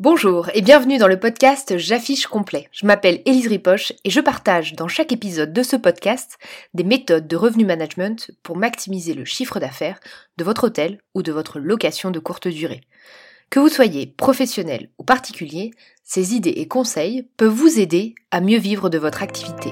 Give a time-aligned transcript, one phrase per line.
[0.00, 2.70] Bonjour et bienvenue dans le podcast J'affiche complet.
[2.72, 6.38] Je m'appelle Élise Ripoche et je partage dans chaque épisode de ce podcast
[6.72, 10.00] des méthodes de revenu management pour maximiser le chiffre d'affaires
[10.38, 12.80] de votre hôtel ou de votre location de courte durée.
[13.50, 15.70] Que vous soyez professionnel ou particulier,
[16.02, 19.70] ces idées et conseils peuvent vous aider à mieux vivre de votre activité.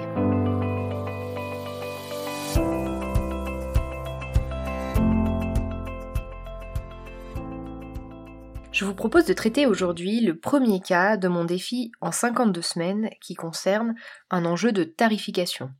[8.78, 13.10] Je vous propose de traiter aujourd'hui le premier cas de mon défi en 52 semaines
[13.20, 13.96] qui concerne
[14.30, 15.72] un enjeu de tarification.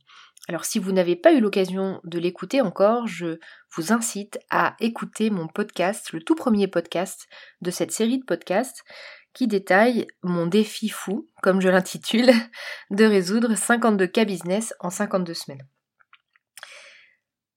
[0.49, 3.39] Alors si vous n'avez pas eu l'occasion de l'écouter encore, je
[3.73, 7.29] vous incite à écouter mon podcast, le tout premier podcast
[7.61, 8.83] de cette série de podcasts
[9.31, 12.31] qui détaille mon défi fou, comme je l'intitule,
[12.91, 15.65] de résoudre 52 cas business en 52 semaines.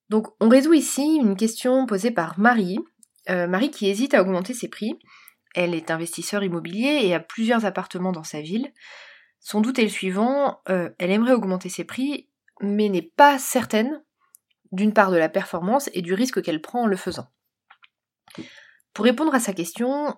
[0.09, 2.79] Donc on résout ici une question posée par Marie,
[3.29, 4.97] euh, Marie qui hésite à augmenter ses prix
[5.55, 8.73] elle est investisseur immobilier et a plusieurs appartements dans sa ville.
[9.41, 12.29] Son doute est le suivant, euh, elle aimerait augmenter ses prix,
[12.61, 14.03] mais n'est pas certaine
[14.71, 17.29] d'une part de la performance et du risque qu'elle prend en le faisant.
[18.95, 20.17] Pour répondre à sa question,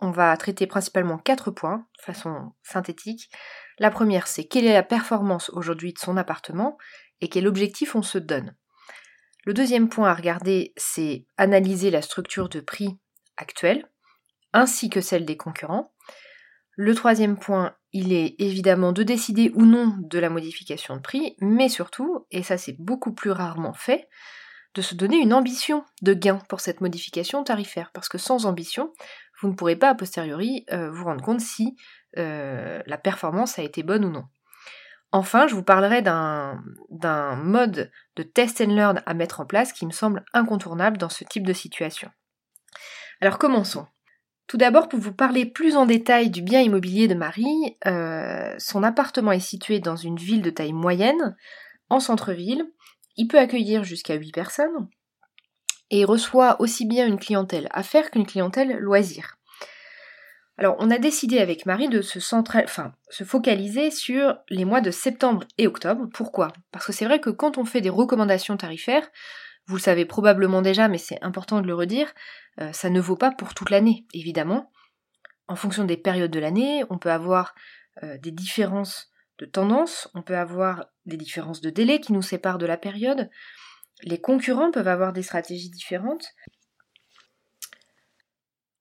[0.00, 3.30] on va traiter principalement quatre points de façon synthétique.
[3.78, 6.76] La première, c'est quelle est la performance aujourd'hui de son appartement
[7.20, 8.56] et quel objectif on se donne.
[9.44, 12.98] Le deuxième point à regarder, c'est analyser la structure de prix
[13.36, 13.91] actuelle
[14.52, 15.92] ainsi que celle des concurrents.
[16.76, 21.36] Le troisième point, il est évidemment de décider ou non de la modification de prix,
[21.40, 24.08] mais surtout, et ça c'est beaucoup plus rarement fait,
[24.74, 28.92] de se donner une ambition de gain pour cette modification tarifaire, parce que sans ambition,
[29.40, 31.76] vous ne pourrez pas a posteriori euh, vous rendre compte si
[32.16, 34.24] euh, la performance a été bonne ou non.
[35.14, 36.56] Enfin, je vous parlerai d'un
[37.36, 41.24] mode de test and learn à mettre en place qui me semble incontournable dans ce
[41.24, 42.10] type de situation.
[43.20, 43.86] Alors commençons.
[44.52, 48.82] Tout d'abord, pour vous parler plus en détail du bien immobilier de Marie, euh, son
[48.82, 51.38] appartement est situé dans une ville de taille moyenne,
[51.88, 52.70] en centre-ville.
[53.16, 54.90] Il peut accueillir jusqu'à 8 personnes
[55.90, 59.38] et reçoit aussi bien une clientèle affaires qu'une clientèle loisir.
[60.58, 65.66] Alors, on a décidé avec Marie de se focaliser sur les mois de septembre et
[65.66, 66.10] octobre.
[66.12, 66.48] Pourquoi?
[66.72, 69.08] Parce que c'est vrai que quand on fait des recommandations tarifaires,
[69.66, 72.12] vous le savez probablement déjà, mais c'est important de le redire,
[72.60, 74.70] euh, ça ne vaut pas pour toute l'année, évidemment.
[75.48, 77.54] En fonction des périodes de l'année, on peut avoir
[78.02, 82.58] euh, des différences de tendance, on peut avoir des différences de délai qui nous séparent
[82.58, 83.30] de la période.
[84.02, 86.26] Les concurrents peuvent avoir des stratégies différentes.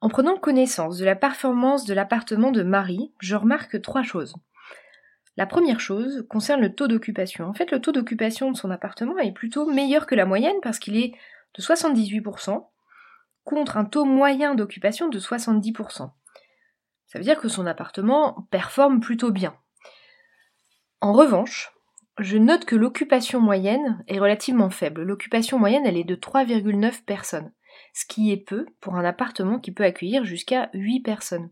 [0.01, 4.35] En prenant connaissance de la performance de l'appartement de Marie, je remarque trois choses.
[5.41, 7.45] La première chose concerne le taux d'occupation.
[7.45, 10.77] En fait, le taux d'occupation de son appartement est plutôt meilleur que la moyenne parce
[10.77, 11.15] qu'il est
[11.55, 12.67] de 78%
[13.43, 16.11] contre un taux moyen d'occupation de 70%.
[17.07, 19.55] Ça veut dire que son appartement performe plutôt bien.
[20.99, 21.73] En revanche,
[22.19, 25.01] je note que l'occupation moyenne est relativement faible.
[25.01, 27.51] L'occupation moyenne, elle est de 3,9 personnes,
[27.95, 31.49] ce qui est peu pour un appartement qui peut accueillir jusqu'à 8 personnes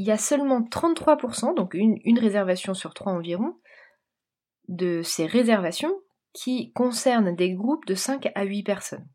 [0.00, 3.60] il y a seulement 33%, donc une, réservation sur trois environ,
[4.68, 5.92] de ces réservations
[6.32, 9.06] qui concernent des groupes de 5 à 8 personnes.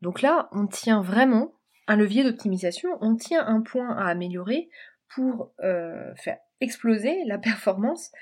[0.00, 1.54] Donc là, on tient vraiment
[1.88, 4.68] un levier d'optimisation, on tient un point à améliorer
[5.08, 8.12] pour euh, faire exploser la performance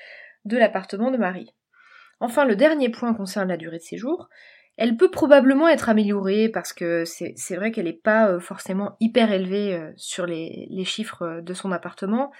[0.46, 1.54] de l'appartement de Marie.
[2.20, 4.30] Enfin, le dernier point concerne la durée de séjour.
[4.76, 9.32] Elle peut probablement être améliorée parce que c'est vrai qu'elle n'est pas euh, forcément hyper
[9.32, 12.32] élevée euh, sur les, chiffres euh, de son appartement.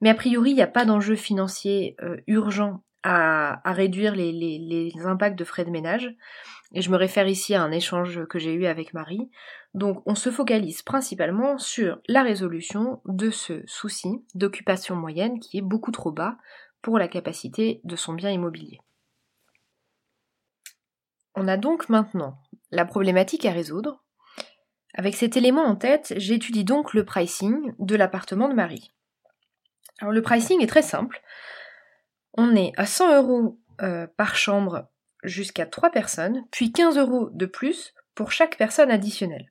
[0.00, 1.94] Mais a priori, il n'y a pas d'enjeu financier
[2.26, 6.10] urgent à, réduire les, les, impacts de frais de ménage.
[6.72, 9.28] Et je me réfère ici à un échange que j'ai eu avec Marie.
[9.74, 15.62] Donc on se focalise principalement sur la résolution de ce souci d'occupation moyenne qui est
[15.62, 16.38] beaucoup trop bas
[16.80, 18.80] pour la capacité de son bien immobilier.
[21.42, 22.36] On a donc maintenant
[22.70, 24.04] la problématique à résoudre.
[24.92, 28.92] Avec cet élément en tête, j'étudie donc le pricing de l'appartement de Marie.
[30.00, 31.22] Alors le pricing est très simple.
[32.34, 34.90] On est à 100 euros euh, par chambre
[35.22, 39.50] jusqu'à 3 personnes, puis 15 euros de plus pour chaque personne additionnelle.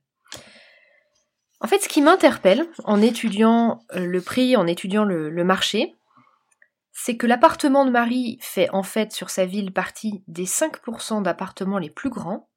[1.60, 5.96] En fait, ce qui m'interpelle en étudiant euh, le prix, en étudiant le marché,
[6.92, 11.78] c'est que l'appartement de Marie fait en fait sur sa ville partie des 5% d'appartements
[11.78, 12.50] les plus grands,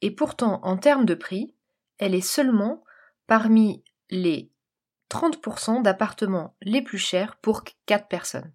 [0.00, 1.54] et pourtant en termes de prix,
[1.98, 2.82] elle est seulement
[3.26, 4.50] parmi les
[5.10, 8.52] 30% d'appartements les plus chers pour 4 personnes.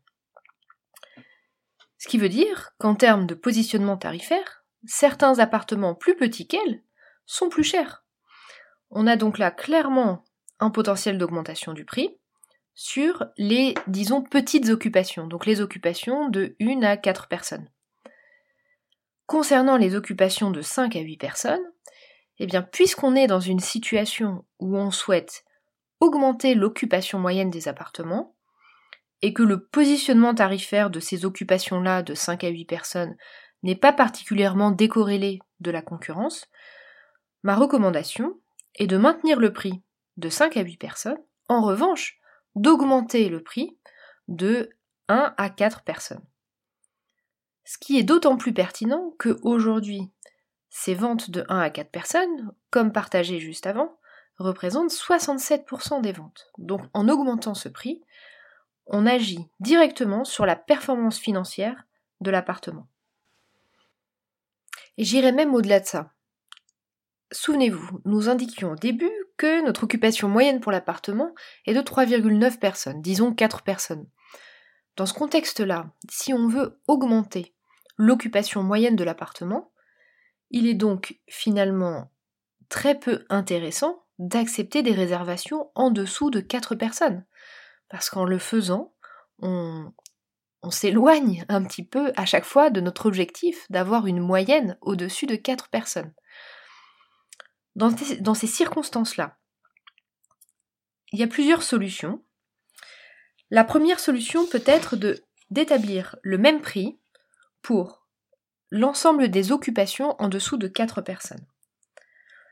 [1.97, 6.83] Ce qui veut dire qu'en termes de positionnement tarifaire, certains appartements plus petits qu'elle
[7.25, 8.05] sont plus chers.
[8.89, 10.23] On a donc là clairement
[10.59, 12.17] un potentiel d'augmentation du prix
[12.75, 17.69] sur les, disons, petites occupations, donc les occupations de 1 à 4 personnes.
[19.25, 21.71] Concernant les occupations de 5 à 8 personnes,
[22.37, 25.45] eh bien, puisqu'on est dans une situation où on souhaite
[26.01, 28.35] augmenter l'occupation moyenne des appartements,
[29.21, 33.15] et que le positionnement tarifaire de ces occupations-là de 5 à 8 personnes
[33.63, 36.47] n'est pas particulièrement décorrélé de la concurrence,
[37.41, 38.37] ma recommandation
[38.75, 39.81] est de maintenir le prix
[40.17, 41.17] de 5 à 8 personnes,
[41.47, 42.19] en revanche,
[42.55, 43.77] d'augmenter le prix
[44.27, 44.69] de
[45.07, 46.25] 1 à 4 personnes.
[47.63, 50.11] Ce qui est d'autant plus pertinent que aujourd'hui,
[50.69, 53.97] ces ventes de 1 à 4 personnes, comme partagé juste avant,
[54.37, 56.51] représentent 67% des ventes.
[56.57, 58.01] Donc en augmentant ce prix,
[58.87, 61.85] on agit directement sur la performance financière
[62.21, 62.87] de l'appartement.
[64.97, 66.11] Et j'irai même au-delà de ça.
[67.35, 71.35] Souvenez-vous, nous indiquions au début que notre occupation moyenne pour l'appartement
[71.65, 74.07] est de 3,9 personnes, disons 4 personnes.
[74.95, 77.53] Dans ce contexte-là, si on veut augmenter
[77.97, 79.69] l'occupation moyenne de l'appartement,
[80.49, 82.09] il est donc finalement
[82.69, 87.25] très peu intéressant d'accepter des réservations en dessous de 4 personnes.
[87.89, 88.93] Parce qu'en le faisant,
[89.39, 89.91] on,
[90.69, 95.35] s'éloigne un petit peu à chaque fois de notre objectif d'avoir une moyenne au-dessus de
[95.35, 96.13] 4 personnes.
[97.75, 99.37] Dans, ces circonstances-là,
[101.11, 102.23] il y a plusieurs solutions.
[103.49, 104.95] La première solution peut être
[105.49, 106.97] d'établir le même prix
[107.61, 108.07] pour
[108.71, 111.45] l'ensemble des occupations en dessous de 4 personnes.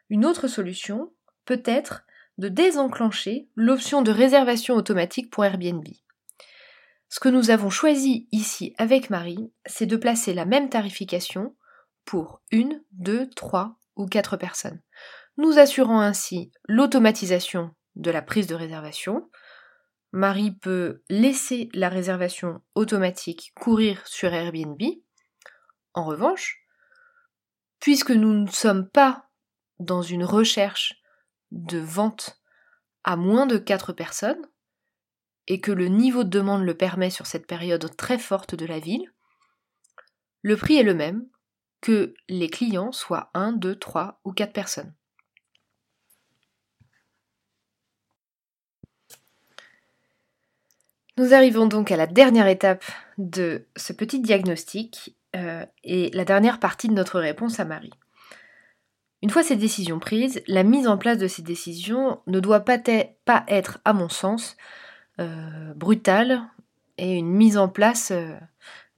[0.09, 1.13] Une autre solution
[1.45, 2.03] peut être
[2.37, 5.87] de désenclencher l'option de réservation automatique pour Airbnb.
[7.09, 11.55] Ce que nous avons choisi ici avec Marie, c'est de placer la même tarification
[12.05, 14.81] pour une, deux, trois ou quatre personnes,
[15.37, 19.29] nous assurant ainsi l'automatisation de la prise de réservation.
[20.11, 24.81] Marie peut laisser la réservation automatique courir sur Airbnb.
[25.93, 26.59] En revanche,
[27.79, 29.29] puisque nous ne sommes pas
[29.79, 31.01] dans une recherche
[31.51, 32.41] de vente
[33.03, 34.47] à moins de quatre personnes,
[35.47, 38.79] et que le niveau de demande le permet sur cette période très forte de la
[38.79, 39.13] ville,
[40.41, 41.27] le prix est le même
[41.83, 44.93] que les clients soient 1, 2, 3 ou 4 personnes.
[51.17, 52.85] Nous arrivons donc à la dernière étape
[53.17, 57.91] de ce petit diagnostic euh, et la dernière partie de notre réponse à Marie.
[59.21, 62.79] Une fois ces décisions prises, la mise en place de ces décisions ne doit pas,
[63.49, 64.55] être, à mon sens,
[65.19, 66.41] euh, brutale
[66.97, 68.35] et une mise en place euh,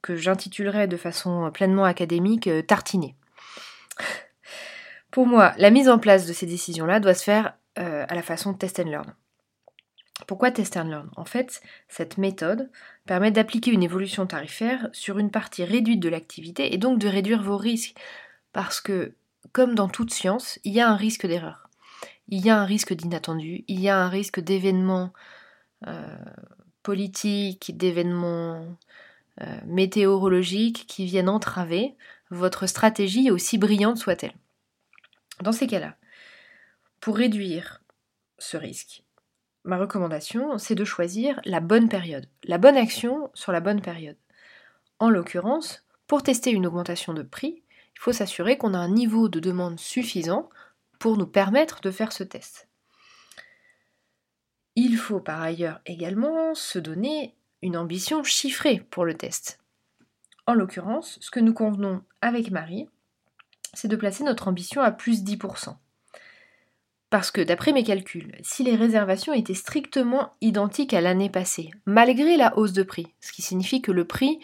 [0.05, 3.15] que j'intitulerais de façon pleinement académique euh, tartinée.
[5.11, 8.53] Pour moi, la mise en place de ces décisions-là doit se faire à la façon
[8.53, 9.15] test and learn.
[10.27, 11.09] Pourquoi test and learn?
[11.17, 12.69] En fait, cette méthode
[13.05, 17.43] permet d'appliquer une évolution tarifaire sur une partie réduite de l'activité et donc de réduire
[17.43, 17.95] vos risques.
[18.53, 19.13] Parce que,
[19.51, 21.69] comme dans toute science, il y a un risque d'erreur.
[22.29, 25.11] Il y a un risque d'inattendu, il y a un risque d'événements
[25.85, 26.17] euh,
[26.81, 28.65] politiques, d'événements euh,
[29.65, 31.95] météorologiques qui viennent entraver
[32.31, 34.35] votre stratégie aussi brillante soit-elle.
[35.41, 35.97] Dans ces cas-là,
[37.01, 37.81] pour réduire
[38.37, 39.03] ce risque,
[39.63, 44.17] ma recommandation, c'est de choisir la bonne période, la bonne action sur la bonne période.
[45.00, 47.63] En l'occurrence, pour tester une augmentation de prix,
[47.95, 50.50] il faut s'assurer qu'on a un niveau de demande suffisant
[51.00, 52.69] pour nous permettre de faire ce test.
[54.75, 59.60] Il faut par ailleurs également se donner une ambition chiffrée pour le test.
[60.45, 62.88] En l'occurrence, ce que nous convenons avec Marie,
[63.74, 65.75] c'est de placer notre ambition à plus 10%.
[67.10, 72.38] Parce que d'après mes calculs, si les réservations étaient strictement identiques à l'année passée, malgré
[72.38, 74.39] la hausse de prix, ce qui signifie que le prix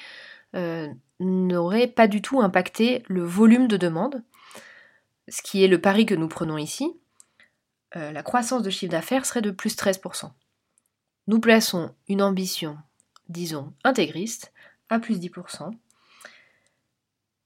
[0.56, 0.88] euh,
[1.20, 4.24] n'aurait pas du tout impacté le volume de demande,
[5.28, 6.92] ce qui est le pari que nous prenons ici,
[7.96, 10.32] euh, la croissance de chiffre d'affaires serait de plus 13%.
[11.28, 12.80] Nous plaçons une ambition,
[13.32, 14.54] disons, intégriste,
[14.90, 15.72] à plus 10%.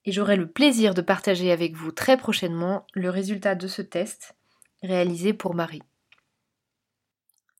[0.05, 4.35] Et j'aurai le plaisir de partager avec vous très prochainement le résultat de ce test
[4.83, 5.81] réalisé pour Marie.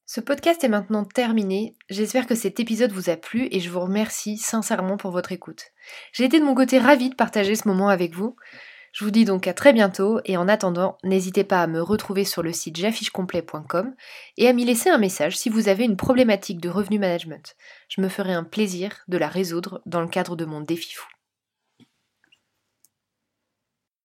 [0.08, 1.76] Ce podcast est maintenant terminé.
[1.90, 5.72] J'espère que cet épisode vous a plu et je vous remercie sincèrement pour votre écoute.
[6.14, 8.36] J'ai été de mon côté ravie de partager ce moment avec vous.
[8.96, 12.24] Je vous dis donc à très bientôt et en attendant, n'hésitez pas à me retrouver
[12.24, 13.94] sur le site j'affichecomplet.com
[14.38, 17.58] et à m'y laisser un message si vous avez une problématique de revenu management.
[17.90, 21.10] Je me ferai un plaisir de la résoudre dans le cadre de mon défi fou.